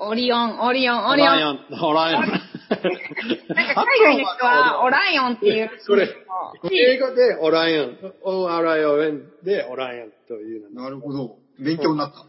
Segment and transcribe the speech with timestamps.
[0.00, 1.28] オリオン、オリオン、オリオン。
[1.28, 2.20] オライオン、オライオン。
[2.20, 5.70] なんか海外の人はオライオンっていう。
[5.86, 6.08] これ、
[6.70, 10.82] 英語でオライオン、O-R-I-O-N でオライオンというの。
[10.82, 11.38] なるほど。
[11.58, 12.26] 勉強になった。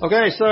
[0.00, 0.44] Okay, so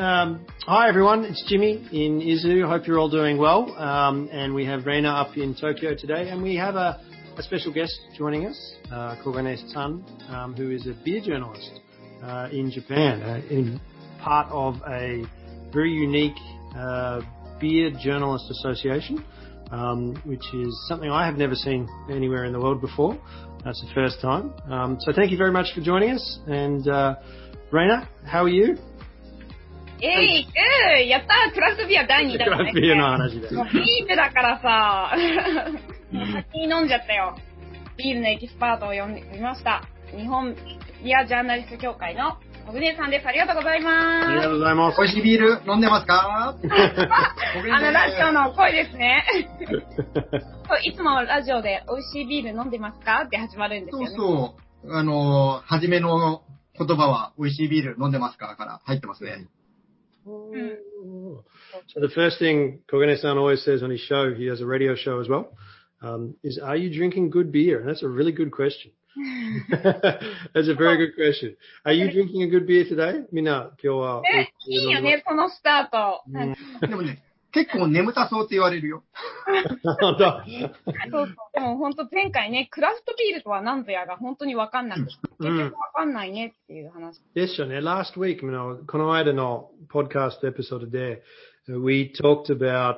[0.00, 2.64] um, hi everyone, it's Jimmy in Izu.
[2.68, 3.74] Hope you're all doing well.
[3.76, 7.00] Um, and we have Reina up in Tokyo today, and we have a,
[7.36, 11.80] a special guest joining us, uh, Kogane Tan, um, who is a beer journalist
[12.22, 13.80] uh, in Japan, uh, in
[14.20, 15.24] part of a
[15.72, 16.38] very unique
[16.76, 17.20] uh,
[17.60, 19.24] beer journalist association,
[19.70, 23.18] um, which is something I have never seen anywhere in the world before.
[23.64, 24.52] That's the first time.
[24.70, 26.40] Um, so thank you very much for joining us.
[26.46, 27.16] And uh,
[27.70, 28.78] Reina, how are you?
[30.04, 35.14] えい、グーやったークラフトビア第2弾、クラフトビアの話でもうビールだからさ、
[36.10, 37.36] もう先に飲んじゃったよ。
[37.96, 39.86] ビールのエキスパートを呼んでみました。
[40.10, 40.56] 日本
[41.04, 42.36] ビアジャーナリスト協会の
[42.67, 43.25] 小舟さんです。
[43.25, 45.03] ありがとうございありがとうまございます美。
[45.05, 46.67] 味しいビール飲んでますかす。
[46.67, 49.23] あの、ラジオの声ですね。
[50.67, 54.07] そういつもラジオで美味しいビール飲んでますかって始まるんですよね。
[54.07, 54.93] そうそう。
[54.93, 56.43] あのー、初めの
[56.77, 59.47] 言葉は、美味しいビール飲んでますかから入ってますね。
[60.27, 65.29] So the first thing Kogane-san always says on his show, he has a radio show as
[65.29, 65.51] well,
[66.01, 67.79] um, is are you drinking good beer?
[67.79, 68.91] And that's a really good question.
[70.53, 71.55] That's a very good question.
[71.85, 73.25] Are you drinking a good beer today?
[73.31, 74.21] みんな、今日は。
[74.25, 76.87] え、いいよね、このスタート。
[76.87, 79.03] でもね、結構眠たそうって言われるよ。
[79.83, 80.43] 本当？
[81.53, 84.99] でも本当、前回ね、クラフトビールとは何ぞやが本当にわかんない。
[84.99, 87.19] 結構わかんないねっていう話。
[87.33, 87.79] ですよね。
[87.79, 91.23] Last week, のこの間のポッドキャストエピソードで、
[91.67, 92.97] We talked about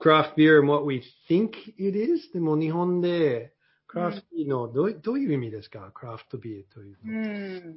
[0.00, 2.32] craft beer and what we think it is.
[2.32, 3.52] でも日本で、
[3.88, 5.90] クラフトビールのどうどういう意味ですか？
[5.94, 7.26] クラフトビールといううのは。
[7.26, 7.74] ん。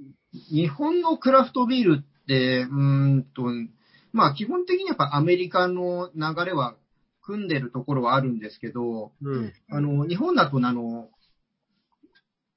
[0.51, 3.43] 日本のクラフトビールって、うーんと、
[4.11, 6.75] まあ基本的にやっぱアメリカの流れは
[7.21, 9.53] 組んでるところはあるんですけど、うん。
[9.69, 11.09] あの、日本だとあの、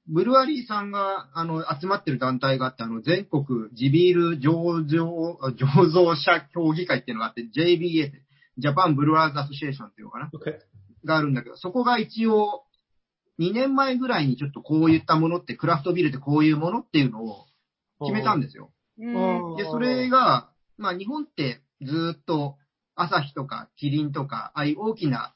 [0.07, 8.21] ブルワリーさんが、あの、集まってる団体があって、あの、全国地ビール醸造、あ醸造者協議会っていうのがあって、JBA って、
[8.57, 10.59] ジャパンブルワーズアソシエーションっていうのかな？Okay.
[11.05, 12.64] があるんだけど、そこが一応、
[13.39, 17.45] 2年前ぐらいにちょっとこういったものって、クラフトビールってこういうものっていうのを
[18.01, 18.71] 決めたんですよ。
[18.97, 19.55] うん。
[19.57, 22.57] で、それが、まあ日本ってずっと、
[22.95, 25.33] 朝日とかキリンとか、ああいう大きな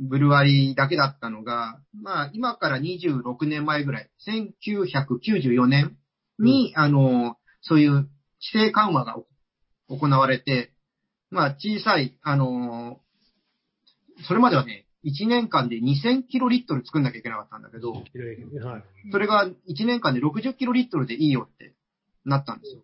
[0.00, 5.96] ブルワリーだけだったのが、まあ今から26年前ぐらい、1994年
[6.38, 8.08] に、あの、そういう規
[8.52, 9.16] 制緩和が
[9.88, 10.72] 行われて、
[11.30, 13.00] まあ小さい、あの、
[14.26, 17.98] それまではね、1年間で2000キロリットル作んなきゃいけなかったんだけど、は
[18.78, 18.82] い。
[19.12, 21.74] それが1年間で60キロリットルでいいよって
[22.24, 22.82] なったんですよ。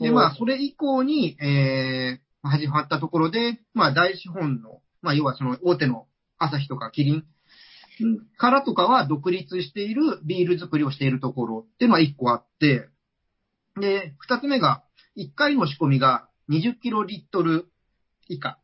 [0.00, 6.06] で、まあ、それ以降に、えー、始まったところで、まあ、大資本の、まあ、要はその大手の
[6.38, 7.24] 朝日とかキリン
[8.36, 12.88] からとかは独立しているビール作りをしているところっていうのは1個あって、
[13.78, 14.82] で、2つ目が、
[15.16, 17.68] 1回の仕込みが20キロリットル
[18.28, 18.59] 以下。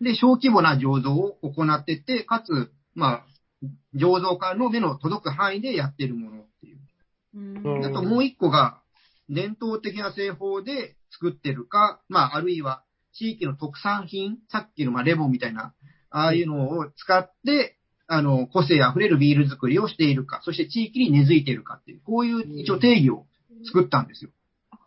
[0.00, 3.26] で、小規模な醸造を行ってて、かつ、まあ、
[3.94, 6.78] 醸造家の目の届く範囲でやっているものっていう。
[7.34, 8.80] うんあともう一個が、
[9.28, 15.74] 伝統的な製法で作ってるか、まあ、あるいは地域の特産品、さっきのまあレモンみたいな、
[16.10, 23.26] ああいうのを使って、あの、個性あふれるビール作りをしているか、そして地域に根付いているかっていう、こういう一応定義を
[23.66, 24.30] 作ったんですよ。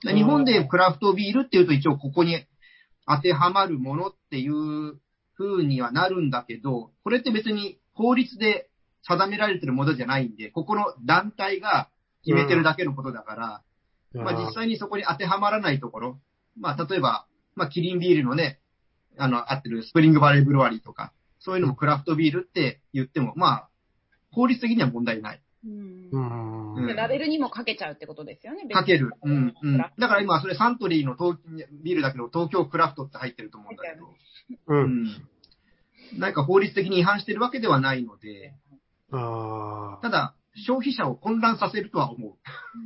[0.04, 2.46] で日本でクラフトビールっていうと一応ここに
[3.10, 5.00] 当てはまるものっていう
[5.36, 8.70] 風にはなるんだけど、これって別に法律で
[9.02, 11.90] 定められてるものじゃないんで、ここの団体が
[12.24, 13.64] 決めてるだけのことだから、
[14.14, 16.20] まあ実際にそこに当てはまらないところ、
[16.56, 17.26] まあ例えば、
[17.56, 18.60] まあキリンビールのね、
[19.18, 23.70] あの、合ってるスプリングバレーブルワリーとか、そういうのもクラフトビールって言っても、まあ、
[24.32, 25.42] 法律的には問題ない。
[25.66, 26.10] うん
[26.94, 28.68] ラベルにもかけちゃうってことですよね。
[28.68, 29.12] かける。
[29.24, 29.78] うん、うん。
[29.78, 31.38] だだから今、それサントリーの東
[31.84, 34.06] ビールだけど、東京クラフトって入ってると思うんだけど、
[34.68, 34.76] う。
[34.76, 36.20] うんん。
[36.20, 38.54] なんか法律的に違反してるわけではないので、
[39.12, 40.02] ああ。
[40.02, 40.36] ただ、
[40.68, 42.34] 消費者を混乱させるとは思う。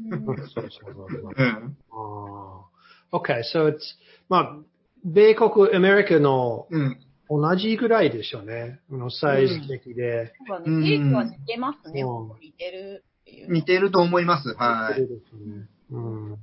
[0.10, 1.78] そうそうそうそううん。
[3.12, 3.78] Okay, so it's,
[4.30, 4.58] まあ、
[5.06, 7.00] 米国、アメリカのうん。
[7.30, 8.80] 同じぐらいでしょうね。
[8.92, 10.34] あのサイズ的で。
[10.48, 10.88] そうだね。
[10.88, 12.04] テイクは似てますね。
[12.04, 13.06] うん似てる。
[13.50, 14.54] 似てると思います。
[14.56, 15.00] はい。
[15.00, 16.32] そうですねうん。
[16.32, 16.40] うん、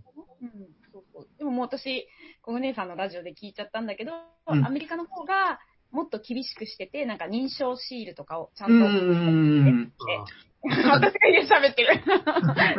[0.93, 1.29] そうそう。
[1.39, 2.07] でももう私、
[2.43, 4.13] 小舟さんのラジオで聞いちゃったんだけど、
[4.47, 5.61] うんアメリカの方が
[5.93, 9.93] もっと厳しくしてて、なんか認証シールとかをちゃんとうんうんうんうん。
[10.63, 12.03] 私が家喋ってる。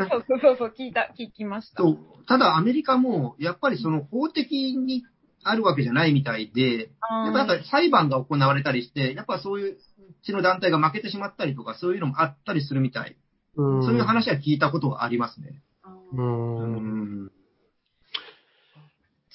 [0.10, 1.82] そうそうそうそう、聞いた、聞きました。
[1.82, 1.98] そう。
[2.28, 5.04] ただアメリカも、やっぱりその法的に
[5.44, 6.90] あるわけじゃないみたいで、やっ
[7.32, 9.78] ぱなんか裁判が行われたりして、やっぱそういう、う
[10.24, 13.18] ちの団体が負けてしまったりとか、そういうのもあったりするみたい。
[13.57, 15.63] うんそういう話は聞いたことがありますね。
[15.83, 16.17] あう。
[16.17, 17.31] ーうんん。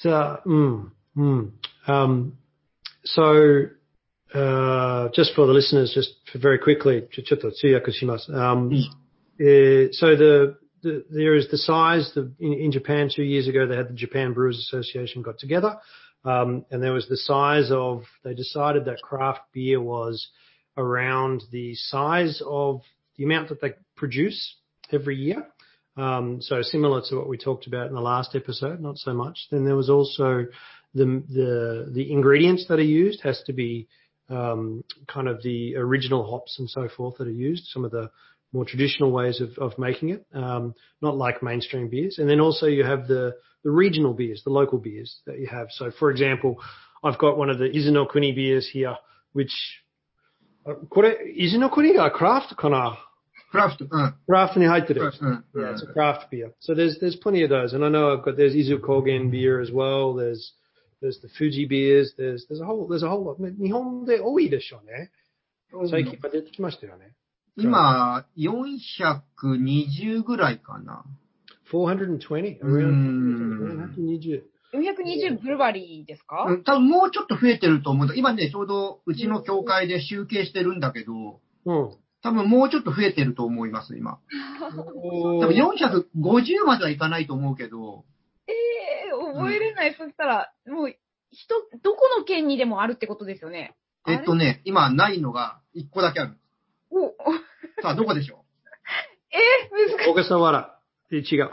[0.04, 1.52] So, mm, mm.
[1.88, 2.34] Um,
[3.06, 3.68] so,
[4.34, 8.32] uh, just for the listeners, just for very quickly, ちょちょっと通訳します。
[8.32, 8.90] Um, いい
[9.40, 13.68] uh, so the, the there is the size the, in, in Japan two years ago
[13.68, 15.78] they had the Japan Brewers Association got together
[16.24, 20.30] um, and there was the size of they decided that craft beer was
[20.78, 22.82] around the size of
[23.18, 24.56] the amount that they produce
[24.92, 25.46] every year.
[25.98, 29.48] Um, so similar to what we talked about in the last episode, not so much.
[29.52, 30.46] Then there was also
[30.94, 33.88] the the the ingredients that are used has to be
[34.30, 37.66] um, kind of the original hops and so forth that are used.
[37.68, 38.10] Some of the
[38.54, 42.18] more traditional ways of, of making it, um, not like mainstream beers.
[42.20, 45.68] And then also you have the, the regional beers, the local beers that you have.
[45.72, 46.58] So for example,
[47.04, 48.98] I've got one of the Izuno Kuni beers here,
[49.34, 49.54] which,
[50.66, 53.00] uh, これ、Izuno Kuni がクラフトかな
[53.51, 54.15] クラフト、うん。
[54.27, 55.03] クラフトに入ってる。
[55.03, 55.45] うん。
[55.55, 56.53] Yeah, it's a craft beer.
[56.61, 59.61] So there's there's plenty of those, and I know I've got there's Izu Kogen beer
[59.61, 60.15] as well.
[60.15, 60.53] There's
[61.03, 62.15] there's the Fuji beers.
[62.19, 63.37] There's there's a whole there's a whole lot.
[63.39, 65.11] 日本で多いでしょうね。
[65.91, 67.13] 最近は出てきましたよね。
[67.59, 71.05] 今、420ぐらいかな。
[71.73, 72.63] 420 Mm.
[72.63, 74.43] around 420.
[74.75, 78.15] 420ブルバリーですか、うん多分もうちょっと増えてると思うんだ。
[78.15, 81.91] 今ね、ちょうどうちの教会で集計してるんだけど、うん。
[82.27, 84.19] 多分もうちょっと増えてると思います、今。
[84.97, 88.05] お多分450まではいかないと思うけど、
[88.49, 89.95] ええ覚えれない。
[89.97, 90.97] そしたら、もう、
[91.31, 93.77] 人、どこの県にでもあるってことですよね。
[94.09, 96.37] えっとね、今ないのが1個だけある。
[96.91, 97.15] お、
[97.81, 98.45] さあ、どこでしょ
[99.31, 100.07] えー、難しい。
[100.09, 100.81] 小笠原。
[101.13, 101.51] え違う。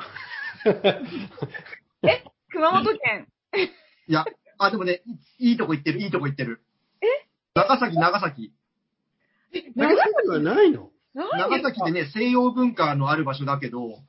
[2.50, 3.28] 熊本県？
[3.54, 3.70] うい
[4.08, 4.26] や、
[4.58, 5.04] あ、でもね、
[5.38, 6.64] いいいとこ行ってる、いいとこ行ってる。
[7.00, 7.06] え？
[7.54, 8.54] 長崎、長崎。
[9.76, 10.90] 長崎はないの？
[11.14, 14.00] 長崎でね、西洋文化のある場所だけど、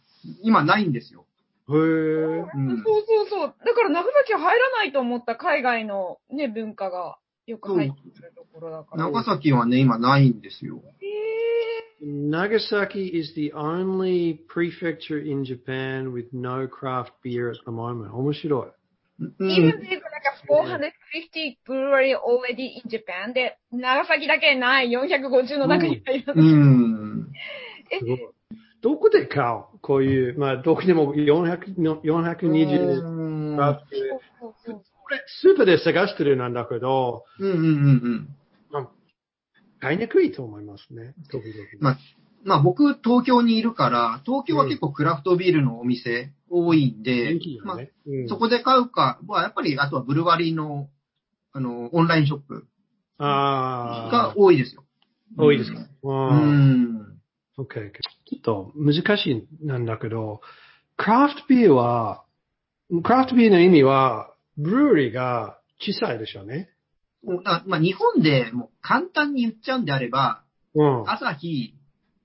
[0.42, 1.26] 今ないんですよ。
[1.68, 2.46] へー。
[2.54, 3.54] うんそうそうそう。
[3.64, 9.04] だから長崎は入らないと思った海外のね、文化がよく入ってくるところだから。
[9.04, 10.80] 長崎はね、今ないんですよ。
[11.02, 11.04] え
[12.02, 18.12] Nagasaki is the only prefecture in Japan with no craft beer at the moment.
[18.14, 18.66] 面白い。
[19.20, 26.32] う Even ん there's like a 450 brewery already in Japan で、長崎だけない450の中に入る。
[26.34, 27.28] うん。
[27.98, 28.18] すごい。
[28.82, 29.44] どこで買
[29.74, 29.78] う？
[29.80, 37.56] こういう、まあ、どこでも400の420うんクラフトビールそうそうこれ、スーパーで探してるなんだけど、うんうん
[38.74, 38.88] うん。
[39.80, 41.14] 買いにくいと思いますね。
[41.30, 41.54] 時々。
[41.78, 41.98] まあ、
[42.42, 47.38] まあ僕、東京にいるから、東京は結構クラフトビールのお店多いんで、
[48.28, 50.88] そこで買うか、まあやっぱり、あとはブルワリーの、
[51.52, 52.66] あの、オンラインショップ
[53.18, 54.84] あが多いですよ。
[55.36, 55.78] あ、多いですか？
[56.02, 56.94] ううん。
[56.94, 57.20] ん。
[57.58, 57.64] OK。
[57.66, 60.40] ちょっと難しいなんだけど、
[60.96, 62.24] クラフトビールは、
[63.02, 66.70] クラフトビールの意味は、ブルーリーが小さいでしょうね。
[67.44, 71.10] あまあ日本でもう簡単に言っちゃうんであれば、うん。
[71.10, 71.74] 朝日、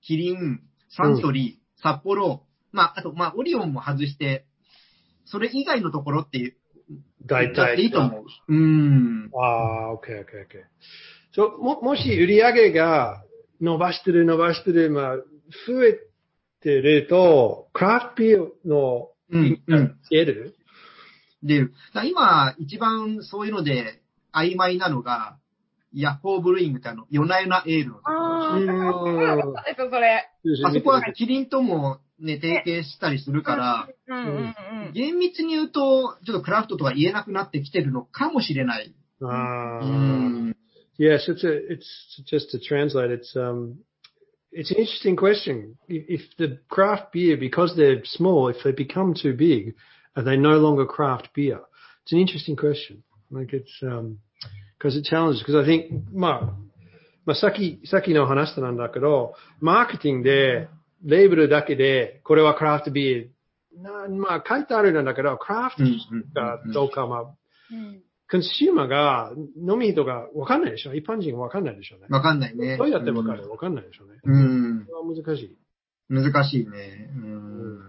[0.02, 4.44] キリン、サントリー、札幌、まあ、あと、まあ、オリオンも外して、
[5.24, 6.56] それ以外のところっていう、
[7.26, 7.86] 大言ってい体。
[7.86, 8.24] いと思う。
[8.48, 9.30] うん。
[9.34, 10.64] ああ、OK, OK, OK.
[11.32, 13.22] そう、も、もし売り上げが
[13.60, 15.16] 伸ばしてる伸ばしてる、まあ、
[15.66, 15.98] 増え
[16.60, 20.56] てると、クラフトビールのうん意味が消える、
[21.42, 24.00] で、だから今、一番そういうので
[24.32, 25.36] 曖昧なのが、
[25.92, 30.28] ヤッホーブルーイングってあの、夜な夜なエールのところあうんあ、そうですよ、それ。
[30.66, 34.54] あそこはキリンともね、提携したりするから、うんうん
[34.86, 34.92] うん。
[34.92, 38.94] 厳密に言うと、ちょっとクラフトとか言えなくなってきてるのかもしれない。
[39.22, 40.56] あうーん。
[40.98, 41.86] Yes, it's a, it's
[42.26, 43.78] just to translate, it's, um,
[44.52, 45.78] it's an interesting question.
[45.88, 49.74] If, the craft beer, because they're small, if they become too big,
[50.14, 51.60] are they no longer craft beer?
[52.02, 53.02] It's an interesting question.
[53.30, 54.18] Like it's, um,
[54.76, 56.40] because it challenges, because I think, まあ、
[57.24, 60.68] まあ、さっき、さっきの話したなんだけど、マーケティングで、
[61.02, 63.32] レーベルだけで、これはクラフトビール、
[63.82, 65.82] なまあ、書いてあるんだけど、クラフト
[66.34, 67.22] かどうか、まあ、
[68.30, 70.62] コンシューマーが、飲み人がわかん。
[70.62, 71.64] ないでしょ一般人がわかん。
[71.64, 72.06] ないでしょうね。
[72.10, 72.38] わかん。
[72.38, 72.76] ないね。
[72.76, 73.74] どうやってわかるわかん。
[73.74, 74.20] ないでしょうね。
[74.22, 74.86] うん。
[74.86, 75.58] これは難しい。
[76.08, 77.10] 難しいね。
[77.14, 77.80] うん。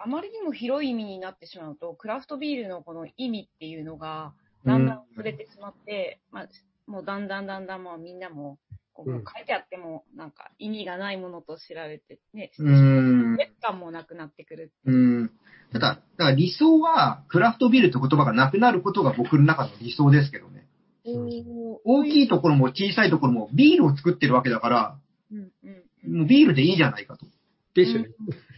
[0.00, 4.34] あまりにも広い意味になってしまうと、クラフトビールのこの意味っていうのが、
[4.64, 4.86] だん。
[4.86, 5.04] だん。
[5.10, 6.48] 触れてしまって、まあ、
[6.86, 7.26] もうだん。
[7.26, 7.46] だん。
[7.46, 7.66] だん。
[7.66, 7.82] だん。
[7.82, 8.20] もうみん。
[8.20, 8.58] なも、
[8.98, 13.36] こう書いてあっても、なんか意味がないものと知られてね、うーん。
[13.36, 14.72] 劣感もなくなってくる。
[14.86, 15.30] うん。
[15.72, 20.66] ただ、だから理想は、クラフトビールって言葉がなくなることが僕の中の理想ですけどね。
[21.04, 24.98] 大きいところも小さいところもビールを作ってるわけだから、
[25.30, 27.26] うんうんもうビールでいいじゃないかと。
[27.74, 28.08] ですよね。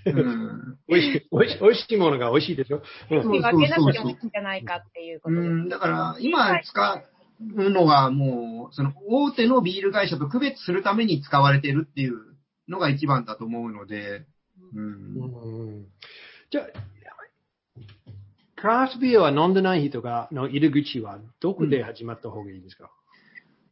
[0.07, 0.79] うん。
[0.89, 2.83] 美味しい、美味しい、美味しいものが美味しいでしょ。
[3.11, 5.35] うんそう分けなくてもいいんじゃないかっていうこと。
[5.35, 7.05] うん、だから、今使う
[7.41, 12.17] のはもう、その大手のビール会社と区別するために使われてるっていう
[12.69, 14.27] のが一番だと思うので、
[14.75, 14.85] うん。
[14.85, 15.87] うん
[16.51, 16.65] じゃあ、
[18.57, 22.91] クラフトビールは飲んでない人がの入り口はどこで始まった方がいいですか、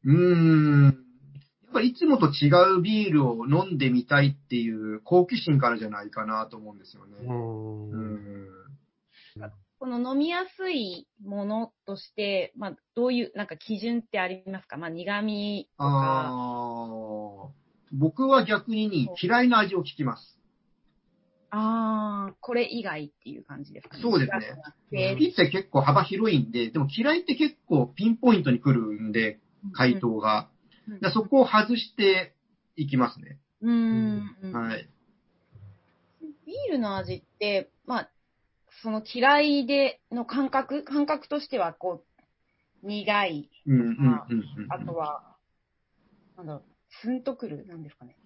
[0.05, 0.85] うーん。
[0.85, 2.49] やっぱりいつもと違
[2.79, 7.17] うビールを飲んでみたいっていう好奇心からじゃないかなと思うんですよね。
[7.27, 8.49] うんうん。
[9.79, 14.77] この飲みやすいものとして、まあ、どういう、なんか基準ってありますか？
[14.77, 15.89] まあ、苦味とか。
[15.89, 17.51] ああ。
[17.93, 20.39] 僕は逆に嫌いな味を聞きます。
[21.51, 24.03] ああ、これ以外っていう感じですかね。
[24.03, 24.33] そうです
[24.91, 29.39] ねで好きって結構幅広いんで、でも嫌いって結構ピンポイントに来るんで、
[29.73, 30.49] 回答が。
[30.51, 30.59] うん
[31.13, 32.35] そこを外して
[32.77, 33.39] いきますね。
[33.61, 34.37] うん。
[34.43, 34.89] うんはい。
[36.47, 38.11] ビールの味って、まあ、
[38.83, 42.05] その嫌いでの感覚、感覚としては、こ
[42.83, 43.51] う、苦い。
[43.67, 44.73] うんうんうんうん。
[44.73, 45.23] あとは、
[46.37, 46.63] なんだろう、
[47.03, 48.17] スンとくるなんですかね。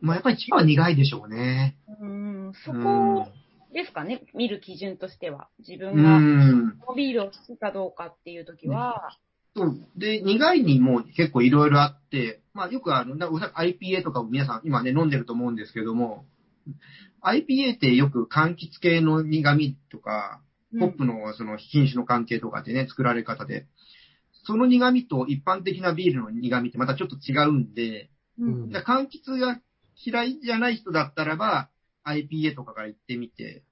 [0.00, 1.76] まあやっぱり一番は苦いでしょうね。
[2.00, 3.28] うん、そうんこ
[3.72, 5.48] ですかね、見る基準としては。
[5.60, 6.78] 自う分が、ん。
[6.80, 9.16] このビールを好きかどうかっていうときは、
[9.54, 9.78] そう。
[9.96, 16.24] で、苦いにも結構いろいろあって、まあよくあの、IPA とかも皆さん今ね飲んでると思うんですけども、
[17.22, 20.40] IPA ってよく柑橘系の苦味とか、
[20.78, 23.66] ホップのその品種の関係とかでね、作られ方で、
[24.44, 29.60] その苦味と一般的なビールの苦味ってまたちょっと違うんで、うん、柑橘が
[29.94, 31.68] 嫌いじゃない人だったらば、
[32.04, 33.62] IPA とかから行ってみて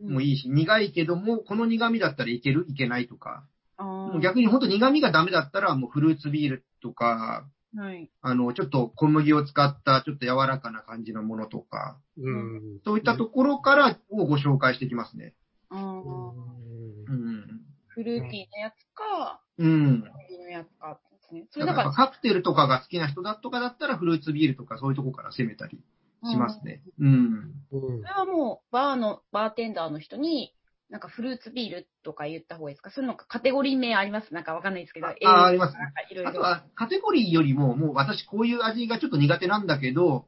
[0.00, 3.44] もいいし、苦いけども、この苦味だったらいけるいけないとか、
[3.76, 8.10] あもう逆に本当苦味がダメだったら、もうフルーツビールとか、ーはい。
[8.20, 15.34] あの、ちょっと小麦を使ったちょっと柔らかな感じのものとか、うんそういったところからをご紹介していきますね。
[17.88, 20.04] フルーティーなやつか、うん。
[20.50, 21.46] やつかですね。
[21.50, 25.78] それだからら、カクテルとかが好きな人だとかだったらフルーツビールとかそういうところから攻めたり
[26.24, 26.82] しますね。
[27.00, 27.08] うん。
[27.08, 30.54] うんそれはもう、バーの、バーテンダーの人に、
[30.92, 32.90] なんかフルーツビールとか言った方がいいですか？
[32.90, 34.32] そういうのかカテゴリー名あります？
[34.34, 35.06] なんかわかんないですけど。
[35.06, 36.30] あありますなんかいろいろ。
[36.30, 40.26] あとは、カテゴリーよりも、もう私こういう味がちょっと苦手なんだけど、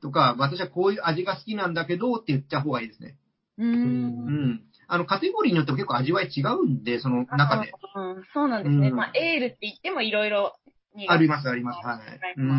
[0.00, 3.18] とか、私はこういう味が好きなんだけどって言った方がいいですね。
[3.58, 3.66] うー。
[3.66, 4.60] うんん。
[4.86, 7.72] あの、カテゴリーによっても結構味わい違うんで、その中で。
[7.96, 8.88] うん、そうなんですね。
[8.88, 10.54] うんまあ、エールって言ってもいろいろ
[10.94, 11.84] 苦あります、あります。
[11.84, 12.34] はい。
[12.36, 12.54] うん、う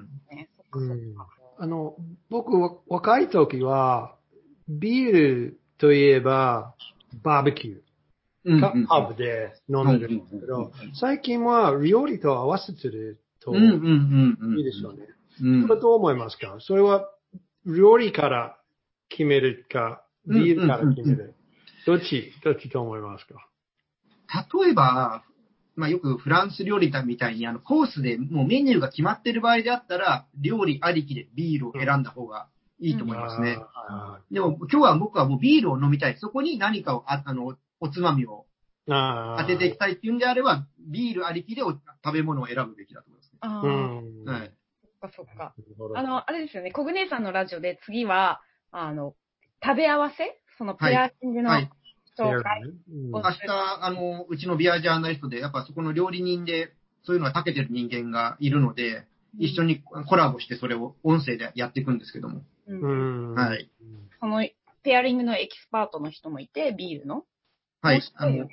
[0.00, 0.08] ん。
[1.58, 1.96] あの、
[2.30, 4.16] 僕、わ若い時は、
[4.68, 6.74] ビールといえば、
[7.22, 7.80] バーベキュ
[8.44, 8.64] うん。
[8.64, 13.54] ー、パブで飲んでるんですけど、最近は料理と合わせてると。
[13.54, 15.06] いいですよね。
[15.42, 15.66] うん。
[15.66, 16.56] それどう思いますか？
[16.60, 17.08] それは
[17.66, 18.56] 料理から
[19.10, 21.34] 決めるか、ビールから決める。
[21.86, 23.46] どっち、どっちと思いますか？
[24.62, 25.22] 例えば、
[25.76, 32.48] まあよくフランス料理だみたいに、あの、コースでもうメニューが決まってる場合であったら、料理ありきでビールを選んだ方が
[32.80, 33.58] いいと思いますね。
[33.88, 36.16] あでも今日は僕はもうビールを飲みたい。
[36.18, 38.46] そこに何かを、ああの、おつまみを
[38.86, 41.80] 当てていきたいっていうんであれば、ビールありきでお食
[42.12, 43.38] べ物を選ぶべきだと思いますね。
[43.40, 44.24] ああ、うん。
[44.24, 44.52] はい。
[44.82, 45.32] そっかそっか。
[45.34, 48.40] なるほどあの、あれですよね、コグネさんのラジオで次は、
[48.72, 49.14] あの、
[49.62, 50.40] 食べ合わせ？
[50.56, 51.70] そのペアリングのはい
[52.18, 52.62] 紹介。
[52.62, 59.06] う明日、あの、うちのビアジャーナリストで、やっぱそこの料理人で、そういうのが長けてる人間がいるので、
[59.38, 62.42] 一緒にコラボしてそれを音声でやっていくんですけども。
[62.74, 63.70] うんうんはい。
[64.20, 64.46] その
[64.82, 67.24] ペアリングのエキスパートの人もいて、ビールの。
[67.82, 68.02] はい。
[68.14, 68.48] あの、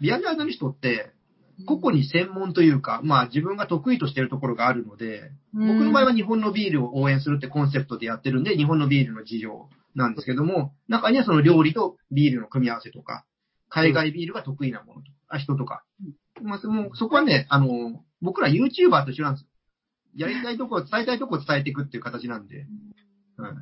[0.00, 1.12] ビアジャーナリストって、
[1.66, 13.24] 個々に専門というか、まあ自分が得意としているところがあるので、僕の場合は日本のビールを応援するってコンセプトでやってるんで、日本のビールの事情なんですけども、中にはその料理とビールの組み合わせとか、
[13.70, 15.82] 海外ビールが得意なものとか、人とか。
[16.42, 19.48] まあ、そのそこはね、あの、僕ら YouTuber と一緒なんですよ。
[20.16, 22.66] やりたいところ、伝えたいところを伝えていくっていう形なんで。
[23.36, 23.52] はい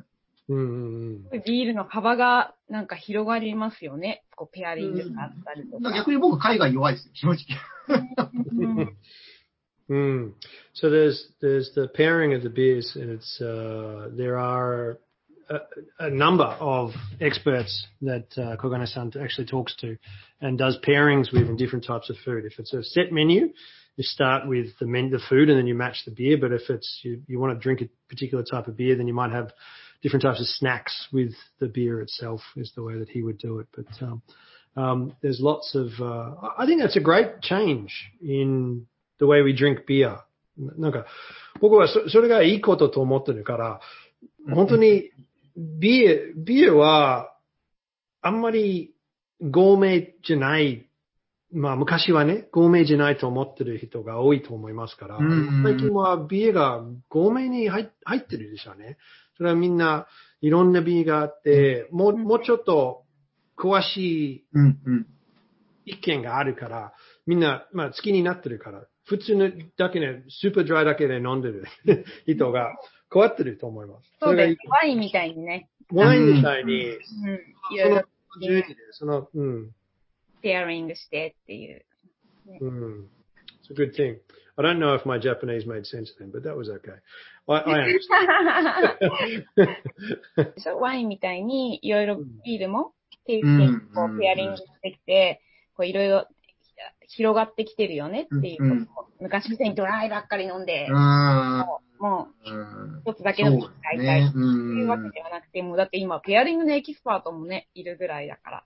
[0.47, 4.23] うんうんビールの幅がなんか広がりますよね。
[4.35, 5.83] こうペアリングがあったりとか。
[5.83, 7.45] だから逆に僕海外弱いですよ、正
[7.87, 8.37] 直。
[8.51, 8.97] うんうん。
[9.87, 10.33] Mm.
[10.73, 14.99] So there's there's the pairing of the beers, and it's uh, there are
[15.50, 16.90] a, a number of
[17.20, 19.96] experts that uh, Kogane-san actually talks to
[20.40, 22.44] and does pairings with in different types of food.
[22.44, 23.52] If it's a set menu,
[23.96, 26.38] you start with the men, the food and then you match the beer.
[26.40, 29.14] But if it's you, you want to drink a particular type of beer, then you
[29.14, 29.50] might have
[30.02, 32.40] different types of snacks with the beer itself.
[32.56, 33.66] Is the way that he would do it.
[33.74, 34.22] But um,
[34.76, 35.88] um, there's lots of.
[36.00, 37.92] Uh, I think that's a great change
[38.22, 38.86] in
[39.18, 40.18] the way we drink beer.
[40.56, 41.06] なんか、
[41.60, 43.80] 僕はそそれがいいことと思ってるから、
[44.52, 45.10] 本当に
[45.55, 47.31] ビール、ビールは
[48.21, 48.93] あんまり
[49.41, 50.87] 合名じゃない。
[51.51, 58.97] まあ昔はね、合名じゃないと思ってる人が多いと思いますから、うん最近はビールが合名に入入ってるでしょうね。
[59.37, 60.07] それはみんな
[60.41, 63.03] いろんなビールがあって、もう、もうちょっと
[63.57, 64.45] 詳しい。
[65.87, 66.93] 意見があるから、
[67.27, 71.65] みんな、まあ好きになってるから、普通のだけね、スーパードライだけで飲んでる
[72.25, 72.75] 人が
[73.15, 74.11] 変わってると思います。
[74.19, 74.57] そうです。
[74.69, 75.69] ワインみたいにね。
[75.93, 76.95] ワインみたいに、うん。
[77.73, 79.71] いろいろその順位で、その、うん、
[80.41, 81.85] ペアリングしてっていう。
[82.59, 83.09] うん。
[83.63, 84.17] It's a good thing.
[84.57, 86.99] I don't know if my Japanese made sense then, but that was okay.
[87.47, 87.87] I, I
[89.55, 89.79] understand.
[90.59, 92.93] そうワインみたいにいろいろビールも
[93.25, 95.41] テイスティングこうんうペアリングしてきて、
[95.75, 96.27] こういろいろ
[97.07, 98.87] 広がってきてるよねっていう
[99.21, 101.65] 昔みたいにドライばっかり飲んで、あ
[101.99, 108.63] もう一つだけのビール買いたいってそうですねいうわけではなくて、もうだって今ペアリングのエキスパートもね、いるぐらいだから。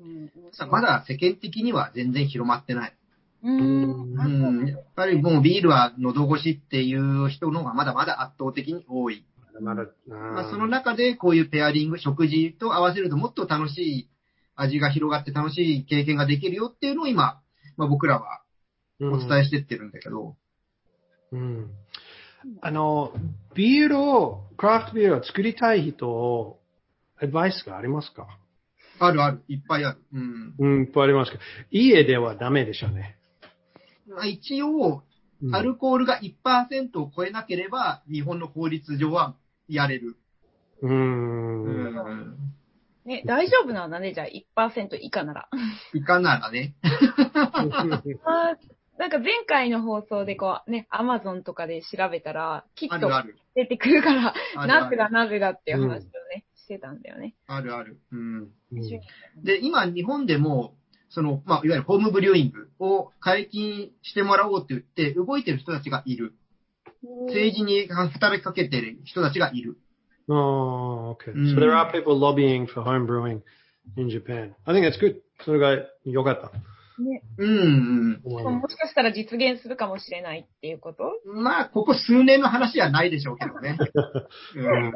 [0.00, 0.30] うん、
[0.70, 2.96] まだ世間的には全然広まってない。
[3.42, 3.98] うーん。
[4.12, 9.24] うんやっぱりもうビールは喉越しっていう人の方がまだまだ圧倒的に多い。
[9.60, 14.08] まだ、まあ、その中でこういうペアリング、食事と合わせるともっと楽しい
[14.54, 17.40] 味が広がって楽しい経験ができるよっていうのを今、
[17.76, 18.42] まあ、僕らは
[19.00, 20.36] お伝えしてってるんだけど、
[21.32, 21.70] うん。
[22.60, 23.12] あの、
[23.54, 26.60] ビールを、クラフトビールを作りたい人を、
[27.20, 28.26] アドバイスがありますか？
[29.00, 29.98] あるある、いっぱいある。
[30.12, 33.16] うんうん、いっぱいありますけど、家ではダメでしょうね。
[34.08, 35.02] まあ、一応、
[35.40, 39.36] うんアルコールが1%を超えなければ、日本の法律上は
[39.68, 40.16] やれる。
[40.82, 40.90] うー。
[40.90, 42.36] うんん。
[43.04, 45.48] ね、大丈夫なんだね、じゃあ1%以下なら。
[45.94, 46.74] いかならね。
[48.98, 53.36] なんか前回の放送でこうね、アマゾンとかで調べたら、きっとある。
[53.54, 56.00] 出てくるから、あるなぜだなぜだっていう話を
[56.34, 57.34] ね、してたんだよね。
[57.46, 58.00] あるある。
[58.12, 58.50] うん。
[58.72, 58.80] うん
[59.42, 60.74] で、今、日本でも、
[61.10, 66.34] その、まあ、いわゆるホームブリューイングを解禁してもらおうって言って、動いてる人たちがいる。
[67.26, 69.78] 政治に働きかけてる人たちがいる。
[70.28, 71.32] Oh, okay.
[71.32, 71.54] Mm.
[71.54, 73.42] So there are people lobbying for home brewing
[73.96, 74.54] in Japan.
[74.66, 75.22] I think that's good.
[75.44, 76.50] それが良かった。
[77.02, 81.04] ね、うん、思いますもしかしたら実現するかもしれないっていうこと？
[81.24, 81.42] うん。
[81.42, 83.78] まあ、ここ数年の話じゃないでしょうけどね。
[84.56, 84.92] うん。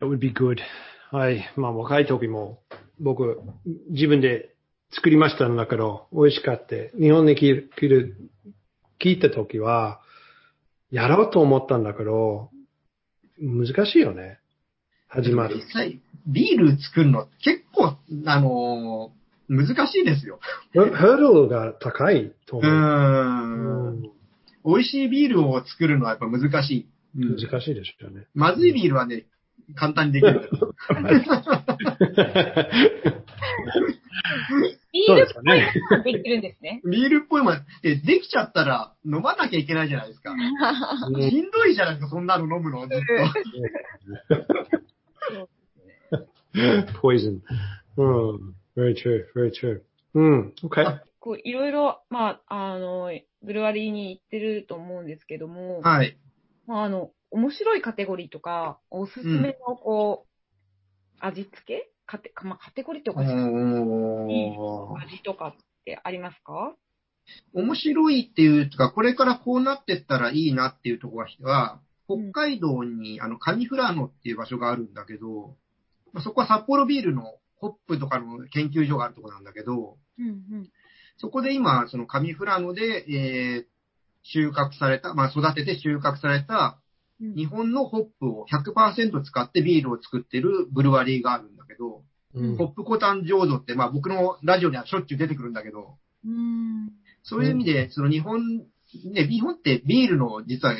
[0.00, 0.58] That would be good.
[1.10, 1.44] はい。
[1.56, 2.60] まあ若い時も
[3.00, 3.40] 僕
[3.90, 4.54] 自分で
[4.90, 6.76] 作りましたんだけど美味しかった。
[6.98, 8.16] 日本に来る、来る、
[9.00, 10.00] 聞いた時は
[10.90, 12.50] やろうと思ったんだけど
[13.40, 14.38] 難しいよね。
[15.08, 15.72] 始まる実。
[15.72, 20.38] 際、ビール作るの結構、あのー難しいですよ。
[20.74, 22.60] ハードルが高いとう。
[22.60, 22.72] 思う。
[22.72, 24.02] うんん
[24.64, 26.86] 美味しいビールを作るのはやっぱ難しい。
[27.18, 28.26] うん難しいですよね。
[28.34, 29.26] まずいビールはね、
[29.74, 30.48] 簡単にできる。
[34.92, 36.80] ビールっぽいのができるんですね。
[36.90, 40.30] ビールっぽいもん、で、できちゃったら飲まなきゃいけないじゃないですか。
[40.30, 42.98] しんどいじゃないですか、そんなの飲むの、ずっ
[47.00, 47.40] Poison.
[47.96, 48.04] う
[48.36, 48.54] ん。
[48.76, 49.82] Very true, very true.
[50.14, 50.54] うん。
[50.62, 51.00] Okay.
[51.20, 53.10] こういろいろ、まあ、あの、
[53.42, 55.88] ブルワリーに行ってると思うんですけども、と。
[55.88, 56.18] はい。
[56.66, 60.28] まあ、あの、面白いカテゴリーとか、おすすめのこう、
[61.20, 61.88] 味付け？
[62.06, 63.30] カテ、まあ、カテゴリーっておかしい。
[63.30, 65.54] おー味とかっ
[65.84, 66.74] てありますか？
[67.54, 75.56] 面白いっていうか、これからこうなってったらいいなっていうところは、北海道に、あの、カニフラーノっていう場所があるんだけど、
[76.12, 80.70] まあそこは札幌ビールのホップとかの研究所があるところなんだけど、うんうん。
[81.16, 83.72] そこで今、そのカミフラーノで、えー
[84.24, 86.78] 収穫された、まあ、育てて収穫された
[87.20, 92.02] うん日本のホップを100%使ってビールを作ってるブルワリーがあるんだけど、
[92.34, 96.90] うんホップコタン醸造って、まあ僕のラジオにはしょっちゅう出てくるんだけど、うん。
[97.22, 98.58] そういう意味で、その日本、
[99.12, 100.74] ね、日本ってビールの実は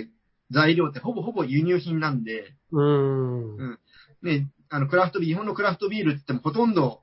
[0.51, 3.79] 材料ってほぼほぼ輸入品なんで、うん。
[4.23, 7.03] ね、あの、クラフトビール、日本のクラフトビールって言ってもほとんど、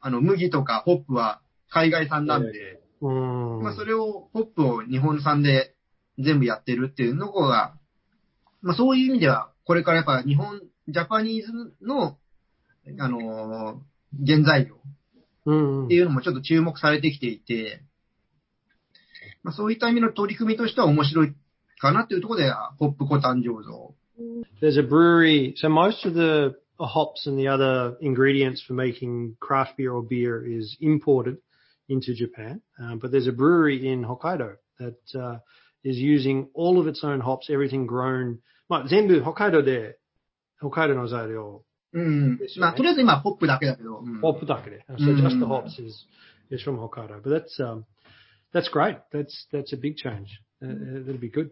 [0.00, 1.40] あの、麦とかホップは
[1.70, 3.62] 海外産なんで、うん。
[3.62, 5.76] まあそれを、ホップを日本産で
[6.18, 7.76] 全部やってるっていうのが、
[8.60, 12.18] まあそういう意味では、これからやっぱ日本ジャパニーズの、
[12.98, 14.76] あのー原材料
[15.44, 17.82] うんっていうのもちょっと注目されてきていて、
[19.42, 21.34] まあ、そういった意味の取り組みとしては面白い
[21.78, 23.94] かなっていうところで、ホップコタン醸造。
[24.62, 25.54] There's a brewery.
[25.62, 30.45] So most of the hops and the other ingredients for making craft beer or beer
[30.45, 31.37] is imported
[31.89, 32.61] into Japan.
[32.79, 35.39] Um, but there's a brewery in Hokkaido that uh,
[35.83, 38.39] is using all of its own hops, everything grown.
[38.69, 39.97] まあ、全部北海道で、
[40.59, 42.57] 北海道の材料、うんです。
[42.57, 43.99] よねまあ、とりあえず今、ホップだけだけど。
[43.99, 44.85] うんホップだけで。
[44.89, 45.21] So Mm.
[45.21, 46.05] just the hops is,
[46.49, 47.21] is from Hokkaido.
[47.21, 47.83] But that's, um,
[48.53, 48.97] that's great.
[49.11, 50.27] That's, that's a big change.
[50.63, 51.49] Uh, uh, that'll be good.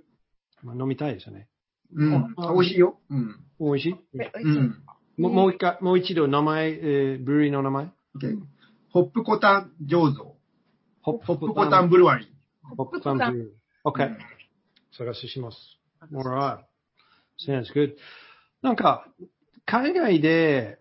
[0.63, 1.48] まあ、飲みたいですよね。
[1.93, 2.36] うん。
[2.38, 3.00] あ美味しいよ。
[3.10, 3.36] うん。
[3.60, 4.84] 美味しいえ美味しいうん。
[5.16, 7.85] ももう一回、もう一度名前、えー、ブルーリーの名前
[8.16, 8.38] OK
[8.90, 10.37] ホップコタン醸造。
[11.03, 12.77] ホッホップコタンブルワリー。
[12.77, 13.48] ホップタンブルーリー。
[13.85, 14.16] OK、
[14.96, 15.59] 探しします。
[16.12, 16.59] alright.
[17.46, 17.94] Sounds good.
[18.62, 19.07] なんか、
[19.66, 20.79] 海外で、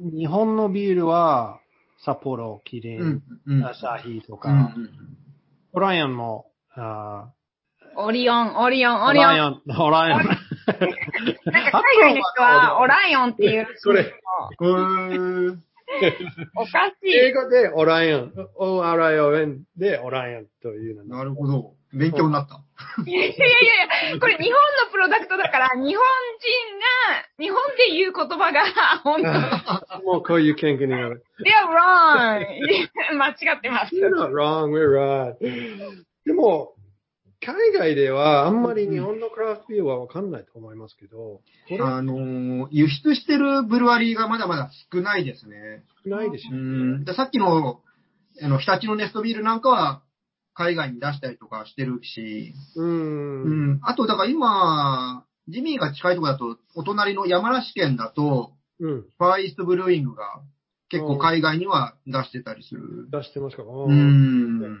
[0.00, 1.60] 日本のビールは、
[2.04, 3.22] 札幌、キリン。
[3.64, 4.90] アサヒとか、うんうん
[5.72, 7.30] オライアンも、あ
[7.94, 9.26] オリオン、オリオン、ーオリオン。
[9.26, 10.38] オライアン、オライアン。
[10.72, 13.68] なんか海外の人はオライオンっていう。
[13.78, 14.14] それ。
[14.60, 15.62] うーん。
[16.54, 17.16] おかしい。
[17.16, 21.78] 英語でオライアン、ORION でオライアンというのなるほど。
[21.92, 22.62] 勉強になった。
[23.06, 23.46] いやいやいや
[24.10, 25.96] いや、これ日本のプロダクトだから、 日本人が、
[27.38, 28.62] 日本で言う言葉が、
[29.02, 31.24] 本当もうこういう喧嘩になる。
[31.40, 33.16] They're wrong!
[33.16, 33.94] 間違ってます。
[33.94, 36.04] You're not wrong, we're right.
[36.26, 36.74] でも、
[37.40, 41.40] 海外ではあんまり日本のクラフトビールはわかんないと思いますけど、
[41.80, 45.84] あのー輸出してるブルワリーがまだまだ少ないですね。
[46.04, 46.54] 少ないでしょう。
[46.56, 47.04] ん。
[47.04, 47.80] でさっきの、
[48.42, 50.02] あの、日立のネストビールなんかは、
[50.54, 52.82] 海外に出したりとかしてるし、う。
[52.82, 53.80] うんん。
[53.82, 59.02] あと、だから今、ジミーが近いところだと、お隣の山梨県だと、うん。
[59.02, 60.42] ファーイーストブルーイングが
[60.88, 63.08] 結構海外には出してたりする。
[63.10, 63.62] 出してますか？
[63.62, 63.92] う。
[63.92, 64.80] ん。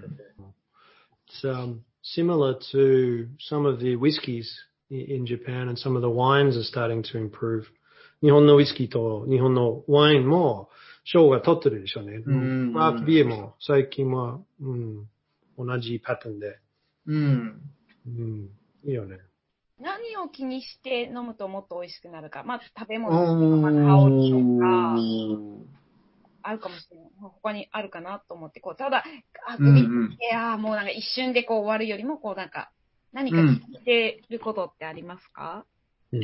[1.28, 1.80] It's um,
[2.14, 4.48] similar to some of the whiskies
[4.90, 7.64] in Japan and some of the wines are starting to improve.
[8.20, 10.70] 日本のウイスキーと日本のワインも
[11.04, 12.22] 賞が取ってるでしょうね。
[12.26, 15.06] うんクラフトビールも最近は、うん、
[15.56, 16.58] 同じパターンで。
[17.06, 17.60] うん。
[18.06, 18.50] うん、
[18.84, 19.18] いいよね。
[19.80, 22.42] 何を気にして飲むともっと美味しくなるか。
[22.42, 25.77] まあ、食べお物とか、まあ、香りとか、ー
[26.48, 27.10] あるかもしれない。
[27.20, 29.04] 他にあるかなと思って、こう、ただ、
[29.46, 32.70] あ、うん首うんいやーもうなんか一瞬でこう終わるよりも、こうなんか、
[33.12, 35.64] 何か聞いてることってありますか、
[36.12, 36.22] うん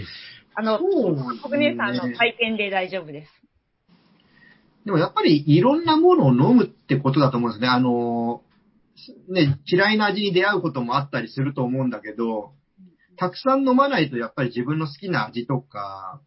[0.54, 3.30] あの、そうですねさんの体験で大丈夫です。
[4.84, 7.68] でもやっぱりいろんなものを飲むってことだと思うんですね。
[7.68, 8.42] あの、
[9.28, 12.52] ね、嫌いな味に出会うこともあったりすると思うんだけど、
[13.16, 16.20] たくさん飲まないとやっぱり自分の好きな味とか、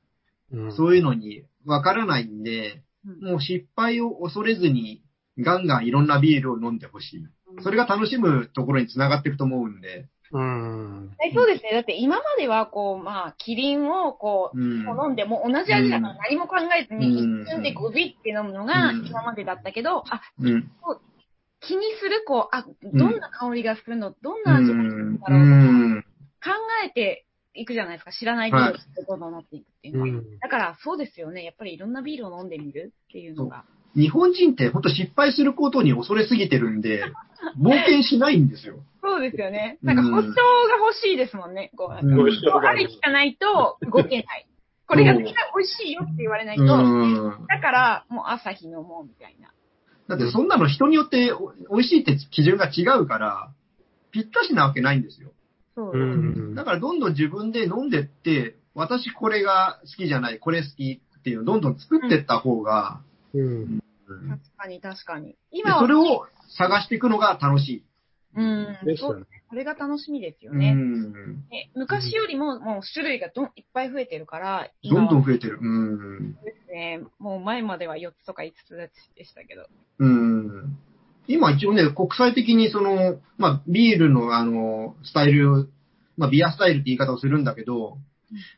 [0.51, 2.81] うんそういうのにわからないんで、うん
[3.21, 5.03] もう失敗を恐れずに
[5.39, 7.27] ガンガンいろんなビールを飲んでほしい。
[7.61, 10.07] それが楽しむところにつながっていくと思うんで。
[10.31, 11.11] うん。
[11.25, 11.71] えそうですね。
[11.71, 14.85] だって今まではこう、まあ、キリンをこう、うん。
[15.05, 20.69] 飲んでも同じ味だから何も考えずにうん一瞬でゴビって飲むのがうん今までだったけど、あ、うん。
[21.61, 25.39] 気にする、こう、あ、どんな香りがするの、どんうな味がするんんだろう？
[25.39, 25.63] とか、う
[25.99, 26.05] ん。
[26.43, 26.51] 考
[26.85, 27.25] えて
[27.57, 28.11] いくじゃないですか。
[28.11, 30.07] 知らないビールってどんどんなっていくっていうのは。
[30.07, 31.43] うんだからそうですよね。
[31.43, 33.65] やっぱりいろんなビールを飲んでみるっていうのが。
[33.95, 37.03] 日本人って本当失敗することに恐れすぎてるんで、
[37.59, 38.77] 冒険しないんですよ。
[39.01, 39.79] そうですよね。
[39.81, 40.33] うんなんか保証が
[40.77, 41.71] 欲しいですもんね。
[41.75, 44.47] こう、な保証ありきがないと動けない。
[44.87, 47.45] これが絶対美味しいよって言われないと、うん。
[47.47, 49.51] だからもう朝日飲もうみたいな。
[50.07, 53.49] だってそんなの人によってお美味しいって基準が違うから、
[54.11, 55.31] ぴったしなわけないんですよ。
[55.77, 55.95] そうう。
[55.95, 63.01] んだからどんどん自分で飲んでって、私これが好きじゃない、これ好きっていうのをどんどん作ってった方が、
[63.35, 63.79] うん。
[64.27, 65.29] 確かに確かに。
[65.29, 66.25] で今は、それを
[66.57, 67.83] 探していくのが楽しい。
[68.35, 69.27] うん、ですよねそう。
[69.49, 70.73] それが楽しみですようね。
[70.73, 71.13] ん。
[71.49, 75.59] ね昔よりももう種類がどんいっぱい増えてるから、どんどんん増えてる。
[75.61, 76.33] うん。
[76.33, 77.03] ですね。
[77.19, 78.75] もう前までは4つとか5つ
[79.15, 79.67] でしたけど。
[79.99, 80.77] うん。
[81.27, 85.69] 今一応ね、国際的にその、まあ、ビールのあの、スタイル、
[86.17, 87.97] まあ、ビアスタイルって言い方をするんだけど、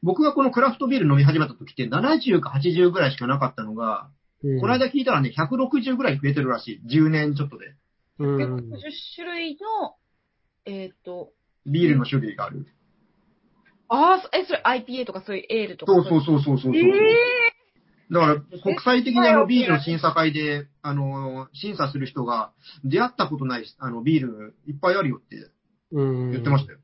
[0.02, 4.10] 僕がこのクラフトビール飲み始めた時って70か80ぐらいしかなかったのが、
[4.42, 6.98] この間聞いたらね、160ぐらい増えてるらしい。
[6.98, 7.76] 10年ちょっとで。
[8.20, 8.80] うん10
[9.16, 9.96] 種類の、
[10.66, 11.32] えっ、と、
[11.66, 12.66] ビールの種類がある。
[13.90, 15.94] ああ、え、それ IPA とかそういうエールとか。
[15.94, 16.76] そうそうそうそうそうそう。
[16.76, 17.49] え
[18.12, 22.52] だから、国際的にあのビールの審査会で、あの、審査する人が、
[22.84, 25.36] 出会ったことない、あの、ビールいっぱいあるよって
[25.92, 26.80] うん言ってましたよ。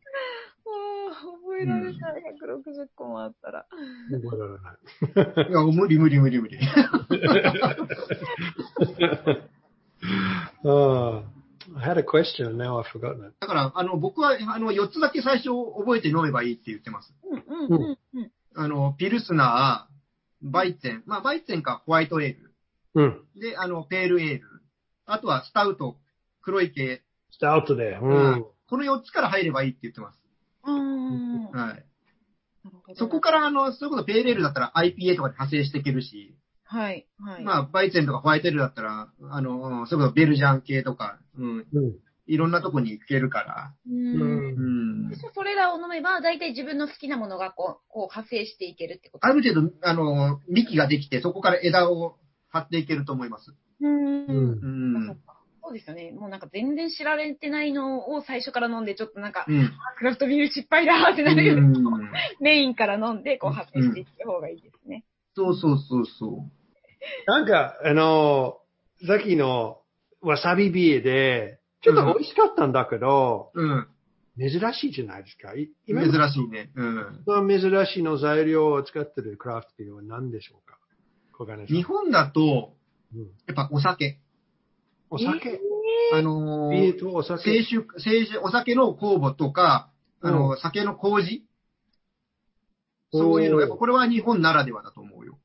[1.56, 3.66] 覚えられたら160個もあったら。
[4.12, 5.50] 覚えられない。
[5.50, 6.60] いや、無理無理無理無理。
[10.64, 11.24] oh,
[11.76, 13.34] I had a question and now I've forgotten it.
[13.40, 17.14] だから、あの、僕は、あの、4つだけ最初覚えて飲めばいいって言ってます。
[17.24, 18.32] うんうんうんうん。
[18.56, 19.95] あの、ピルスナー、
[20.46, 22.52] バイツェン、まあ、バイツェンかホワイトエール。
[22.96, 23.40] Hmm.
[23.40, 24.44] で、あの、ペールエール。
[25.06, 25.98] あとはスタウト、
[26.42, 27.04] 黒い系。
[27.40, 28.00] Start there.
[28.00, 28.36] う Hmm.
[28.38, 30.20] んこの4つから入ればいいって言ってます。
[30.66, 31.52] うん。
[31.52, 31.86] なはい。
[32.96, 37.44] そこから、あの、そういうこと、ペールエールだったら IPA とかで派生していけるし、はい、はい。
[37.44, 41.92] まあ、バイツェンとかホワイトエールだったら、あの、うんそういうこと、ベルジャン系とか、うん、Hmm.
[42.28, 43.74] いろんなとこに行けるから。
[43.88, 43.90] う。
[43.90, 45.16] うんん。
[45.34, 52.18] それらを飲めば、大体自分の好きなものがこう、こう派生していけるってことある程度、あの、幹ができて、そこから枝を
[52.50, 53.54] 張っていけると思います。
[53.82, 54.26] うん。
[54.28, 55.08] うん。
[55.08, 56.12] そうかそうですよね。
[56.12, 59.72] もうなんか全然知られてないのを最初から飲んで、ちょっとなんか、うん。
[59.98, 61.76] クラフトビール失敗だってなるけど、うん
[62.40, 65.04] メインから飲んで、こう派生していった方がいいですね。
[65.36, 66.46] そうそうそうそ
[67.28, 68.58] なんか、あの、
[69.08, 69.82] さっきの
[70.22, 73.62] わさびビールで、ちょっと美味しかったんだけど、う。
[73.62, 73.88] うん。
[74.38, 75.54] 珍しいじゃないですか。
[75.54, 76.72] い珍今しいね。
[76.76, 77.24] うん。
[77.26, 80.78] の珍しいの材料を使ってるクラフトビールは何でしょうか？
[81.32, 82.74] 小金さん日本だと、
[83.14, 84.20] うんやっぱお酒。
[85.10, 85.62] お酒、
[86.14, 87.44] あのビールー、とお酒？
[87.44, 91.46] 清酒、清酒、お酒の酵母とか、あうの、酒の麹？
[93.14, 95.38] そういうの、やっぱこれは日本ならではだと思うよ。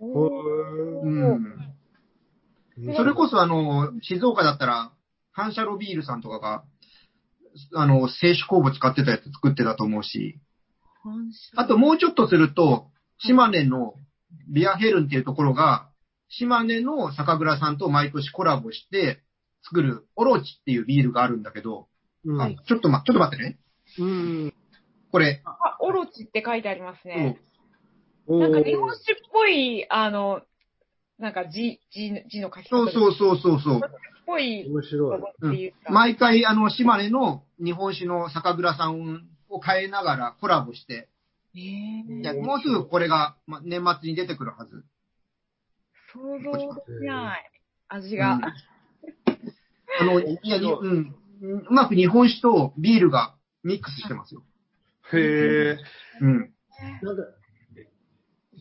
[0.00, 2.96] ううんん。
[2.96, 4.92] それこそあの、静岡だったら、
[5.32, 6.64] 反射炉ビールさんとかが、
[7.74, 10.40] あの、清酒酵母使ってたやつ作ってたと思うし、
[11.56, 13.94] あともうちょっとすると、島根の
[14.48, 15.88] ビアヘルンっていうところが、
[16.28, 19.22] 島根の酒蔵さんと毎年コラボして
[19.64, 21.88] 作るオロチっていうビールがあるんだけど、
[22.24, 23.58] うんあちょっとま、ちょっと待ってね。
[23.98, 24.54] うん。
[25.10, 27.38] これ、あ、オロチって書いてありますね。
[28.26, 30.42] おなんか日本酒っぽい、あの、
[31.18, 33.80] なんか字、字、字の書き方そうそうそうそうそう。
[34.22, 35.68] っぽい面白い。
[35.68, 35.92] うか。
[35.92, 41.08] 毎回あの島根の日本酒の酒蔵さんを変えながらコラボして、
[41.54, 44.84] えもうすぐこれがま年末に出てくるはず。
[46.12, 47.50] 想像できない。
[47.88, 48.40] 味うんが。
[50.00, 51.14] あの、いや、にうん。
[51.40, 54.42] うまく日本酒とビールがミックスしてますよ。
[55.12, 55.78] へえ。
[56.20, 56.54] うん。
[57.02, 57.22] なんか、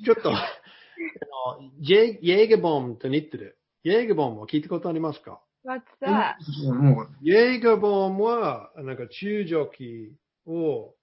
[0.04, 3.58] ちょっと、あの、ジェイェーゲボンと似てる。
[3.84, 5.39] イェーゲボンも聞いたことありますか？
[5.63, 6.36] What's that?
[6.74, 10.13] もう、イェーゲボンは、なんか中ジョキ
[10.45, 10.95] を、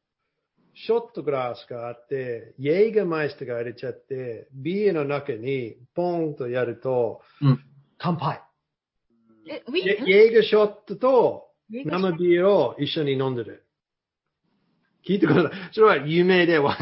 [0.74, 7.64] ショットグラスがあって、イェーゲマイスターが入れちゃって、ビールの中にポンとやると、うん
[7.98, 8.40] 乾杯。
[9.48, 13.64] え、ウィイェイェーゲショットとン生ビールを一緒に飲んでる。
[15.06, 15.52] 聞いてください。
[15.72, 16.76] それは有名で、わ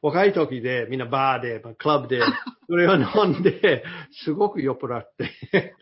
[0.00, 2.20] 若い時で、みんなバーで、まあクラブで、
[2.68, 3.84] それを飲んで、
[4.24, 5.74] すごく酔っ払って。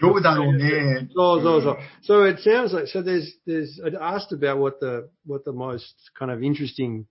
[0.00, 1.00] go down there.
[1.14, 1.76] So, so, so.
[2.02, 3.02] So it sounds like so.
[3.02, 3.80] There's, there's.
[3.84, 7.06] I asked about what the what the most kind of interesting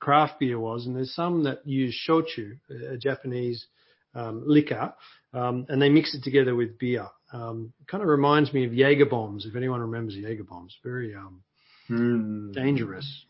[0.00, 2.58] craft beer was, and there's some that use shochu,
[2.90, 3.66] a Japanese
[4.14, 4.92] um, liquor,
[5.34, 7.06] um, and they mix it together with beer.
[7.32, 10.76] Um, kind of reminds me of Jaeger bombs, if anyone remembers Jaeger bombs.
[10.82, 11.14] Very
[11.90, 12.52] mm.
[12.52, 13.24] dangerous.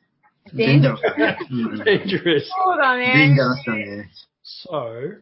[0.55, 1.01] Dangerous.
[1.85, 2.51] dangerous.
[2.57, 3.37] Hold on, man.
[3.67, 4.27] Dangerous.
[4.43, 5.13] So,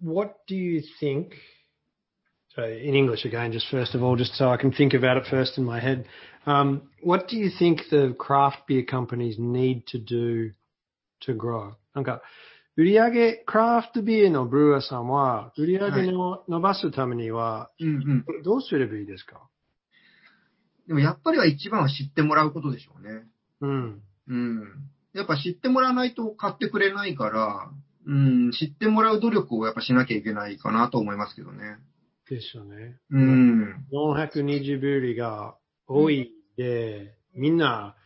[0.00, 1.34] what do you think?
[2.58, 5.58] In English again, just first of all, just so I can think about it first
[5.58, 6.06] in my head.
[6.44, 10.50] Um, what do you think the craft beer companies need to do
[11.20, 11.74] to grow?
[11.94, 12.20] なんか、
[12.76, 17.90] 売上クラフトビールのブルワーさんは、売上を伸ばすためには、うんう
[18.40, 18.42] ん。
[18.42, 19.48] どうすればいいですか？
[20.88, 23.22] でもやっぱりは一番は知ってもらうことでしょうね。
[23.60, 24.02] うん。
[24.26, 24.64] うん。
[25.12, 27.70] やっぱ知ってもらわないと買ってくれないから、
[28.06, 31.76] うん、知ってもらう努力をやっぱしなきゃいけないかなと思いますけどね。
[32.28, 32.98] ですよね。
[33.10, 33.86] うん。
[33.92, 37.96] 420ブリが多いで、みんな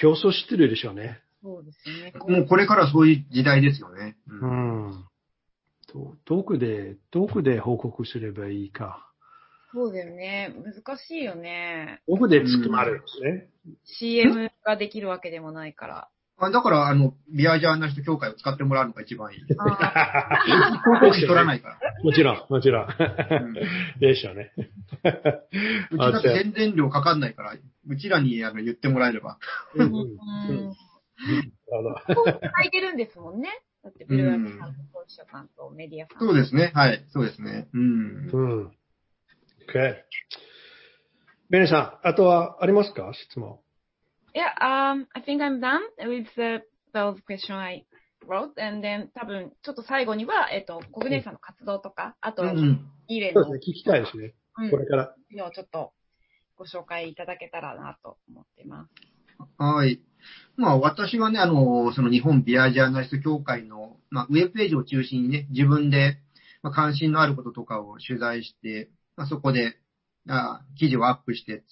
[0.00, 1.20] 競争してるでしょうね。
[1.42, 2.12] そうですね。
[2.28, 4.16] もうこれからそういう時代ですよね。
[4.28, 4.46] う。
[4.46, 5.04] うんん。
[5.92, 9.06] ど、どこで、どこで報告すればいいか。
[9.72, 10.54] そうだよね。
[10.64, 12.02] 難しいよね。
[12.08, 13.48] どこで捕まるんですね。
[13.84, 16.08] CM ができるわけでもないから。
[16.46, 19.40] あだから、あの、ビアジャーナリスト協会を使ってもらうのが一番いい。
[19.40, 20.38] 広あ
[20.84, 21.78] 告費取らないから。
[22.02, 22.88] もちろん、もちろん。
[22.88, 23.54] ん
[24.00, 24.52] でしょうね。
[25.92, 27.54] うちだって宣伝料かかんないから、
[27.88, 29.38] うちらにあの言ってもらえれば。
[29.76, 30.74] ーうんうんうん。
[31.72, 33.50] あの書いてるんですもんね。
[33.84, 36.18] だって、ブルワーさんと当事者さんとメディアさん。
[36.26, 36.72] そうですね。
[36.74, 37.04] はい。
[37.08, 37.68] そうですね。
[37.74, 38.30] うん。
[38.32, 38.66] うん。
[38.68, 38.72] OK。
[41.50, 43.12] ベネさん、あとはありますか？
[43.14, 43.58] 質問。
[44.34, 46.62] Yeah, um, I think I'm done with the,
[46.92, 47.84] those questions I
[48.26, 48.52] wrote.
[48.58, 52.88] And then 多分、ちょっと最後には、えっ、と、コグネさんの活動とか、あと、うん。
[53.08, 54.34] イーレンの、そうですね、聞きたいですね。
[54.58, 55.14] うんこれから。
[55.54, 55.92] ちょっと
[56.56, 58.90] ご紹介いただけたらなと思ってます。
[59.56, 60.02] はい。
[60.56, 66.18] まあ私はね、あの、その日本ビアジャーナリスト協会の、まあウェブページを中心にね、自分で、
[66.62, 69.78] まあ、関心のあることとかを取材して、まあそこで、
[70.28, 71.62] あ記事をアップして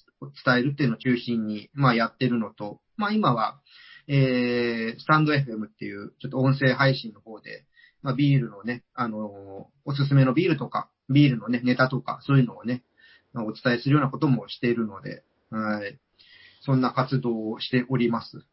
[0.44, 3.60] 伝えるっていうのを中心に、まあやってるのと、まあ今は、
[4.08, 7.64] えー、スタンド FM っていう、ちょっと音声配信の方で、
[8.02, 12.82] まあビールのね、あの、おすすめのビールとか、ビールのね、ネタとか、そういうのをね、
[13.34, 15.98] お伝えするようなこともしているので、はい。
[16.60, 18.44] そんな活動をしております。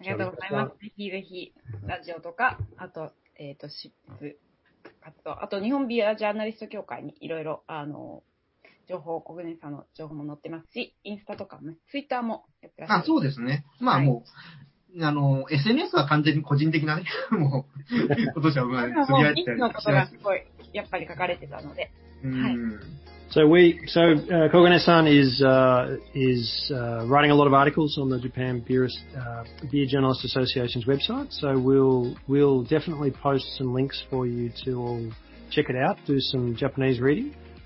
[0.00, 0.78] ありがとうございます。
[0.78, 1.52] ぜひぜひ、
[1.86, 4.38] ラジオとか、あと、えっ、と、シップ
[5.00, 8.22] 活動、あと、日本ビアジャーナリスト協会にいろいろ、あの、
[8.88, 13.02] 情報、コグネさんの情報も載ってますし、インスタとかもね、ツイッターもやってらっしゃる。
[13.02, 13.64] あ、そうですね。
[13.80, 14.24] まあはいも
[14.96, 17.94] う、あの、SNS は完全に個人的なね、もう、
[18.34, 19.90] 今年はまあ、つぶやいたりのこと。
[19.90, 21.90] がすごい、やっぱり書かれてたので。
[22.24, 22.80] うん。
[23.28, 28.20] So we, so uh, Kogane-san is uh, is uh, writing a lot of articles on the
[28.20, 31.32] Japan Beer, uh, Beer Journalist Association's website.
[31.32, 35.10] So we'll we'll definitely post some links for you to all
[35.50, 37.45] check it out, do some Japanese reading, um,